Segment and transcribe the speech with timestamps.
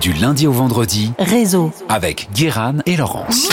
[0.00, 1.72] Du lundi au vendredi, Réseau.
[1.88, 3.48] avec Guéran et Laurence.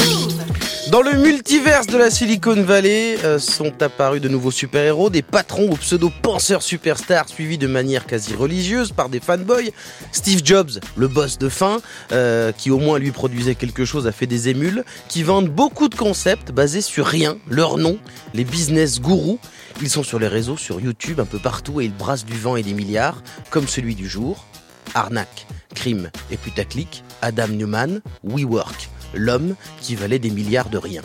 [0.91, 5.69] Dans le multiverse de la Silicon Valley euh, sont apparus de nouveaux super-héros, des patrons
[5.71, 9.71] ou pseudo-penseurs superstars suivis de manière quasi religieuse par des fanboys.
[10.11, 11.79] Steve Jobs, le boss de fin,
[12.11, 15.87] euh, qui au moins lui produisait quelque chose, a fait des émules, qui vendent beaucoup
[15.87, 17.97] de concepts basés sur rien, leur nom,
[18.33, 19.39] les business gourous.
[19.81, 22.55] Ils sont sur les réseaux, sur YouTube, un peu partout, et ils brassent du vent
[22.57, 24.45] et des milliards, comme celui du jour.
[24.93, 25.47] Arnaque,
[25.83, 31.01] crime et putaclic, Adam Newman, WeWork, l'homme qui valait des milliards de rien.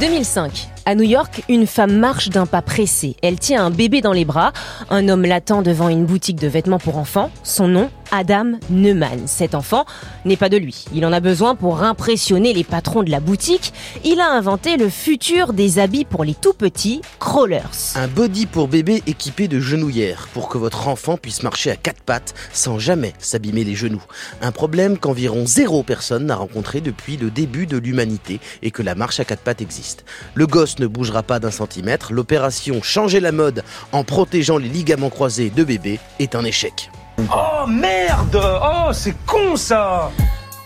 [0.00, 0.68] 2005.
[0.86, 3.16] À New York, une femme marche d'un pas pressé.
[3.22, 4.54] Elle tient un bébé dans les bras.
[4.88, 7.30] Un homme l'attend devant une boutique de vêtements pour enfants.
[7.42, 9.26] Son nom, Adam Neumann.
[9.26, 9.84] Cet enfant
[10.24, 10.84] n'est pas de lui.
[10.94, 13.72] Il en a besoin pour impressionner les patrons de la boutique.
[14.04, 17.94] Il a inventé le futur des habits pour les tout petits, crawlers.
[17.94, 22.02] Un body pour bébé équipé de genouillères pour que votre enfant puisse marcher à quatre
[22.02, 24.02] pattes sans jamais s'abîmer les genoux.
[24.42, 28.94] Un problème qu'environ zéro personne n'a rencontré depuis le début de l'humanité et que la
[28.94, 30.04] marche à quatre pattes existe.
[30.34, 32.12] Le gosse ne bougera pas d'un centimètre.
[32.12, 33.62] L'opération changer la mode
[33.92, 36.90] en protégeant les ligaments croisés de bébé est un échec.
[37.32, 40.12] Oh merde Oh c'est con ça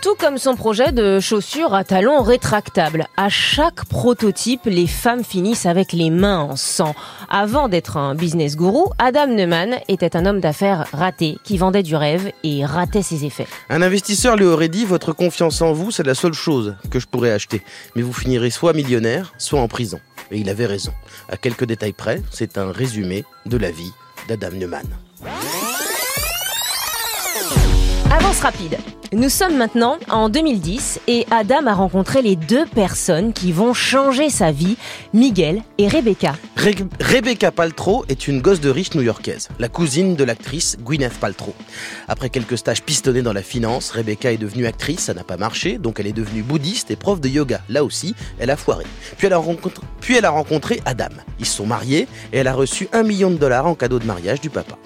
[0.02, 3.06] Tout comme son projet de chaussures à talons rétractables.
[3.16, 6.94] À chaque prototype, les femmes finissent avec les mains en sang.
[7.30, 11.96] Avant d'être un business gourou, Adam Neumann était un homme d'affaires raté qui vendait du
[11.96, 13.46] rêve et ratait ses effets.
[13.70, 17.06] Un investisseur lui aurait dit Votre confiance en vous, c'est la seule chose que je
[17.06, 17.62] pourrais acheter.
[17.96, 20.00] Mais vous finirez soit millionnaire, soit en prison.
[20.30, 20.92] Et il avait raison.
[21.30, 23.92] À quelques détails près, c'est un résumé de la vie
[24.28, 24.86] d'Adam Neumann.
[28.12, 28.78] Avance rapide.
[29.14, 34.30] Nous sommes maintenant en 2010 et Adam a rencontré les deux personnes qui vont changer
[34.30, 34.76] sa vie,
[35.12, 36.34] Miguel et Rebecca.
[36.56, 41.54] Re- Rebecca Paltrow est une gosse de riche new-yorkaise, la cousine de l'actrice Gwyneth Paltrow.
[42.08, 45.76] Après quelques stages pistonnés dans la finance, Rebecca est devenue actrice, ça n'a pas marché,
[45.76, 47.60] donc elle est devenue bouddhiste et prof de yoga.
[47.68, 48.84] Là aussi, elle a foiré.
[49.18, 51.08] Puis elle a rencontré, puis elle a rencontré Adam.
[51.38, 54.40] Ils sont mariés et elle a reçu un million de dollars en cadeau de mariage
[54.40, 54.76] du papa.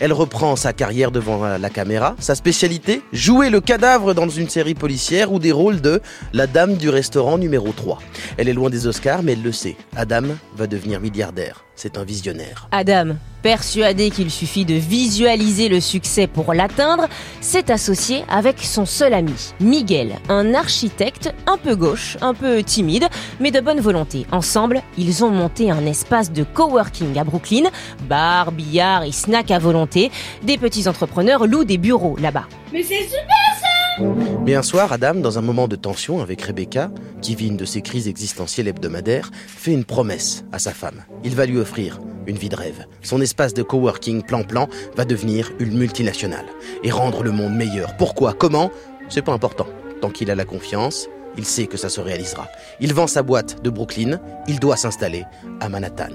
[0.00, 2.16] Elle reprend sa carrière devant la caméra.
[2.18, 6.00] Sa spécialité Jouer le cadavre dans une série policière ou des rôles de
[6.32, 7.98] la dame du restaurant numéro 3.
[8.36, 9.76] Elle est loin des Oscars, mais elle le sait.
[9.96, 10.22] Adam
[10.56, 11.64] va devenir milliardaire.
[11.76, 12.68] C'est un visionnaire.
[12.72, 17.08] Adam, persuadé qu'il suffit de visualiser le succès pour l'atteindre,
[17.42, 23.06] s'est associé avec son seul ami, Miguel, un architecte un peu gauche, un peu timide,
[23.40, 24.24] mais de bonne volonté.
[24.32, 27.64] Ensemble, ils ont monté un espace de coworking à Brooklyn,
[28.08, 30.10] bar, billard et snack à volonté.
[30.42, 32.46] Des petits entrepreneurs louent des bureaux là-bas.
[32.72, 36.90] Mais c'est super Mais un soir, Adam, dans un moment de tension avec Rebecca,
[37.20, 41.04] qui vit une de ses crises existentielles hebdomadaires, fait une promesse à sa femme.
[41.24, 42.86] Il va lui offrir une vie de rêve.
[43.02, 46.46] Son espace de coworking plan-plan va devenir une multinationale
[46.82, 47.96] et rendre le monde meilleur.
[47.96, 48.32] Pourquoi?
[48.32, 48.70] Comment?
[49.08, 49.66] C'est pas important.
[50.00, 52.48] Tant qu'il a la confiance, il sait que ça se réalisera.
[52.80, 55.24] Il vend sa boîte de Brooklyn, il doit s'installer
[55.60, 56.12] à Manhattan.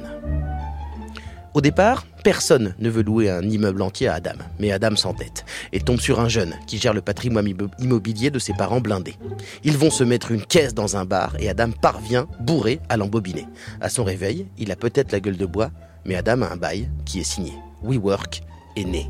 [1.54, 5.80] Au départ, personne ne veut louer un immeuble entier à Adam, mais Adam s'entête et
[5.80, 9.16] tombe sur un jeune qui gère le patrimoine immo- immobilier de ses parents blindés.
[9.64, 13.48] Ils vont se mettre une caisse dans un bar et Adam parvient, bourré, à l'embobiner.
[13.82, 15.72] À son réveil, il a peut-être la gueule de bois,
[16.06, 17.54] mais Adam a un bail qui est signé.
[17.84, 18.42] WeWork
[18.76, 19.10] est né.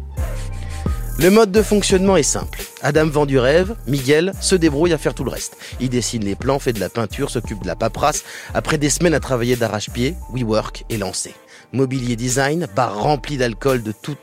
[1.22, 2.62] Le mode de fonctionnement est simple.
[2.82, 5.58] Adam vend du rêve, Miguel se débrouille à faire tout le reste.
[5.82, 8.24] Il dessine les plans, fait de la peinture, s'occupe de la paperasse.
[8.54, 11.34] Après des semaines à travailler d'arrache-pied, WeWork est lancé.
[11.74, 14.18] Mobilier design, bar rempli d'alcool de toute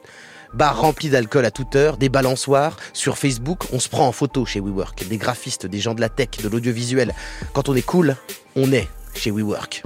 [0.54, 2.78] Bar rempli d'alcool à toute heure, des balançoires.
[2.94, 5.06] Sur Facebook, on se prend en photo chez WeWork.
[5.06, 7.12] Des graphistes, des gens de la tech, de l'audiovisuel.
[7.52, 8.16] Quand on est cool,
[8.54, 9.82] on est chez WeWork.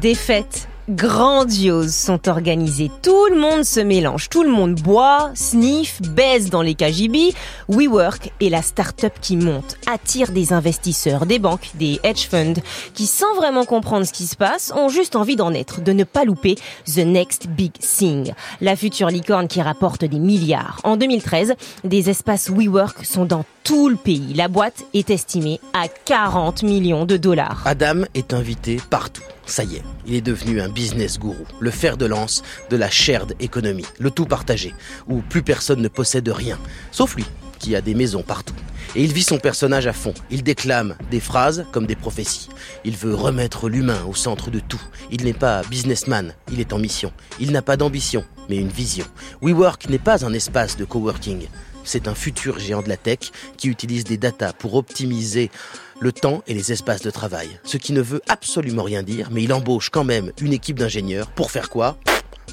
[0.00, 2.90] Des fêtes grandioses sont organisées.
[3.02, 7.32] Tout le monde se mélange, tout le monde boit, sniffe, baise dans les KGB.
[7.68, 12.60] WeWork est la start-up qui monte, attire des investisseurs, des banques, des hedge funds,
[12.94, 16.04] qui sans vraiment comprendre ce qui se passe, ont juste envie d'en être, de ne
[16.04, 16.56] pas louper
[16.86, 18.32] the next big thing.
[18.60, 20.80] La future licorne qui rapporte des milliards.
[20.84, 24.34] En 2013, des espaces WeWork sont dans tout le pays.
[24.34, 27.62] La boîte est estimée à 40 millions de dollars.
[27.64, 29.22] Adam est invité partout.
[29.46, 32.88] Ça y est, il est devenu un business gourou, le fer de lance de la
[32.88, 34.72] shared economy, le tout partagé,
[35.08, 36.56] où plus personne ne possède rien,
[36.92, 37.24] sauf lui,
[37.58, 38.54] qui a des maisons partout.
[38.96, 40.14] Et il vit son personnage à fond.
[40.30, 42.48] Il déclame des phrases comme des prophéties.
[42.84, 44.80] Il veut remettre l'humain au centre de tout.
[45.12, 47.12] Il n'est pas businessman, il est en mission.
[47.38, 49.06] Il n'a pas d'ambition, mais une vision.
[49.42, 51.46] WeWork n'est pas un espace de coworking.
[51.84, 53.18] C'est un futur géant de la tech
[53.56, 55.50] qui utilise des datas pour optimiser
[55.98, 57.48] le temps et les espaces de travail.
[57.64, 61.28] Ce qui ne veut absolument rien dire, mais il embauche quand même une équipe d'ingénieurs
[61.28, 61.96] pour faire quoi?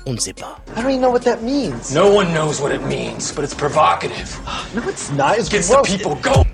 [0.05, 0.59] On ne sait pas.
[0.77, 1.91] I don't even know what that means.
[1.93, 4.37] No one knows what it means, but it's provocative.
[4.73, 5.37] No, it's not.
[5.37, 5.87] It's Gets the gross.
[5.87, 6.45] people going.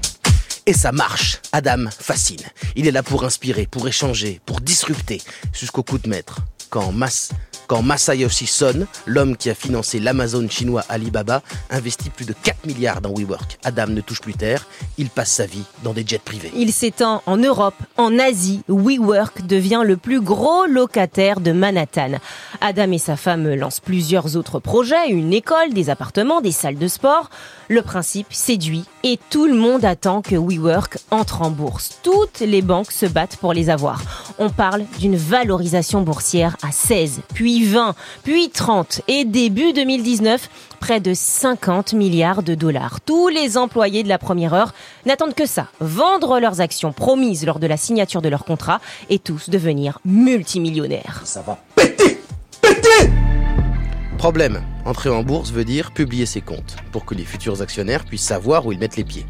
[0.65, 1.39] Et ça marche.
[1.51, 2.41] Adam fascine.
[2.75, 5.21] Il est là pour inspirer, pour échanger, pour disrupter,
[5.51, 6.37] jusqu'au coup de maître.
[6.69, 7.29] Quand Mas,
[7.67, 13.01] quand Masayoshi Son, l'homme qui a financé l'Amazon chinois Alibaba, investit plus de 4 milliards
[13.01, 13.57] dans WeWork.
[13.63, 14.67] Adam ne touche plus terre,
[14.97, 16.51] il passe sa vie dans des jets privés.
[16.55, 18.61] Il s'étend en Europe, en Asie.
[18.67, 22.19] WeWork devient le plus gros locataire de Manhattan.
[22.61, 26.87] Adam et sa femme lancent plusieurs autres projets, une école, des appartements, des salles de
[26.87, 27.29] sport.
[27.69, 31.99] Le principe séduit et tout le monde attend que WeWork entre en bourse.
[32.03, 34.01] Toutes les banques se battent pour les avoir.
[34.37, 40.99] On parle d'une valorisation boursière à 16, puis 20, puis 30 et début 2019, près
[40.99, 42.99] de 50 milliards de dollars.
[43.01, 44.73] Tous les employés de la première heure
[45.05, 49.19] n'attendent que ça, vendre leurs actions promises lors de la signature de leur contrat et
[49.19, 51.21] tous devenir multimillionnaires.
[51.25, 52.19] Ça va péter.
[54.17, 58.23] Problème, entrer en bourse veut dire publier ses comptes, pour que les futurs actionnaires puissent
[58.23, 59.25] savoir où ils mettent les pieds.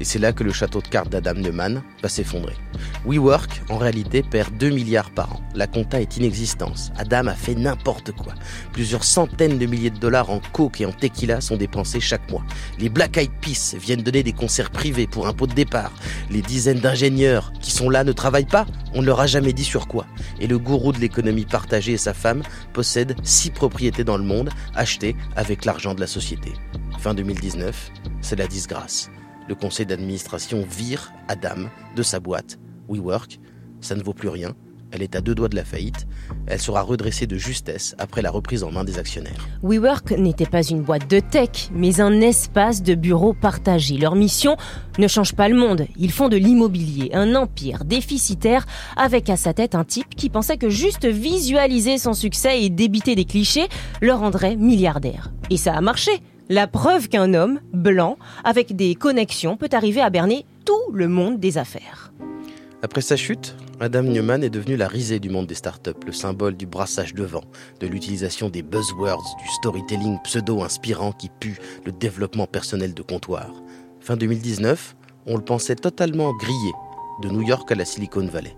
[0.00, 2.56] Et c'est là que le château de cartes d'Adam Neumann va s'effondrer.
[3.04, 5.40] WeWork, en réalité, perd 2 milliards par an.
[5.54, 6.90] La compta est inexistence.
[6.96, 8.34] Adam a fait n'importe quoi.
[8.72, 12.42] Plusieurs centaines de milliers de dollars en coke et en tequila sont dépensés chaque mois.
[12.78, 15.92] Les Black Eyed Peas viennent donner des concerts privés pour un pot de départ.
[16.30, 18.66] Les dizaines d'ingénieurs qui sont là ne travaillent pas.
[18.94, 20.06] On ne leur a jamais dit sur quoi.
[20.40, 22.42] Et le gourou de l'économie partagée et sa femme
[22.72, 26.52] possèdent six propriétés dans le monde achetées avec l'argent de la société.
[26.98, 27.90] Fin 2019,
[28.22, 29.10] c'est la disgrâce.
[29.50, 31.66] Le conseil d'administration vire Adam
[31.96, 32.60] de sa boîte.
[32.88, 33.40] WeWork,
[33.80, 34.54] ça ne vaut plus rien.
[34.92, 36.06] Elle est à deux doigts de la faillite.
[36.46, 39.48] Elle sera redressée de justesse après la reprise en main des actionnaires.
[39.64, 43.96] WeWork n'était pas une boîte de tech, mais un espace de bureaux partagés.
[43.96, 44.56] Leur mission
[45.00, 45.84] ne change pas le monde.
[45.96, 50.58] Ils font de l'immobilier, un empire déficitaire, avec à sa tête un type qui pensait
[50.58, 53.66] que juste visualiser son succès et débiter des clichés
[54.00, 55.32] le rendrait milliardaire.
[55.50, 56.22] Et ça a marché.
[56.52, 61.38] La preuve qu'un homme, blanc, avec des connexions, peut arriver à berner tout le monde
[61.38, 62.12] des affaires.
[62.82, 66.56] Après sa chute, Adam Newman est devenu la risée du monde des startups, le symbole
[66.56, 67.44] du brassage de vent,
[67.78, 73.62] de l'utilisation des buzzwords, du storytelling pseudo-inspirant qui pue le développement personnel de comptoir.
[74.00, 74.96] Fin 2019,
[75.26, 76.72] on le pensait totalement grillé,
[77.22, 78.56] de New York à la Silicon Valley.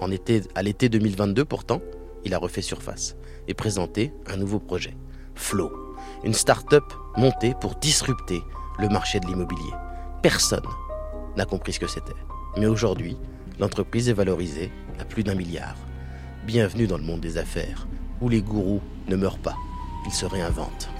[0.00, 1.80] En été, à l'été 2022, pourtant,
[2.24, 3.14] il a refait surface
[3.46, 4.96] et présenté un nouveau projet,
[5.36, 5.70] Flow,
[6.24, 6.84] une start-up
[7.16, 8.42] montée pour disrupter
[8.78, 9.72] le marché de l'immobilier.
[10.22, 10.66] Personne
[11.36, 12.12] n'a compris ce que c'était.
[12.56, 13.16] Mais aujourd'hui,
[13.58, 15.76] l'entreprise est valorisée à plus d'un milliard.
[16.44, 17.86] Bienvenue dans le monde des affaires,
[18.20, 19.56] où les gourous ne meurent pas,
[20.06, 20.90] ils se réinventent.